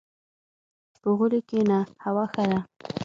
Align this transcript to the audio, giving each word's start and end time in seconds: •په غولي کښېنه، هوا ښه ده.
•په 1.01 1.09
غولي 1.17 1.39
کښېنه، 1.49 1.79
هوا 2.03 2.25
ښه 2.33 2.43
ده. 2.49 2.59